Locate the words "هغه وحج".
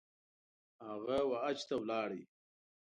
0.87-1.59